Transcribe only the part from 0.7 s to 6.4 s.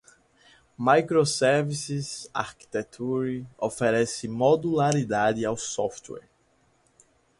Microservices Architecture oferece modularidade ao software.